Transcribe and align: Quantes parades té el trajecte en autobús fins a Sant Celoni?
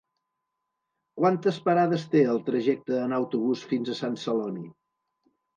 Quantes 1.19 1.59
parades 1.67 2.07
té 2.15 2.23
el 2.33 2.41
trajecte 2.49 2.97
en 3.03 3.15
autobús 3.21 3.67
fins 3.75 3.93
a 3.93 3.99
Sant 4.03 4.21
Celoni? 4.23 4.67